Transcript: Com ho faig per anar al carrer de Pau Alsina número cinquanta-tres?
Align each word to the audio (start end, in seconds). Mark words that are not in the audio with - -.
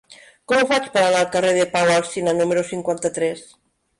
Com 0.51 0.59
ho 0.61 0.69
faig 0.71 0.85
per 0.95 1.01
anar 1.01 1.19
al 1.19 1.27
carrer 1.35 1.51
de 1.57 1.67
Pau 1.75 1.91
Alsina 1.97 2.35
número 2.39 2.63
cinquanta-tres? 2.73 3.45